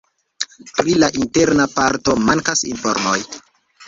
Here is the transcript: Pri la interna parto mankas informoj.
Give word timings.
Pri 0.77 0.95
la 1.03 1.09
interna 1.19 1.67
parto 1.73 2.15
mankas 2.31 2.65
informoj. 2.71 3.15